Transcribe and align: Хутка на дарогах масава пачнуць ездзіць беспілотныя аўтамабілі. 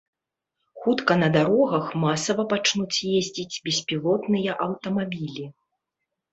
Хутка 0.83 1.17
на 1.23 1.27
дарогах 1.35 1.85
масава 2.05 2.43
пачнуць 2.55 3.03
ездзіць 3.19 3.61
беспілотныя 3.69 4.59
аўтамабілі. 4.69 5.45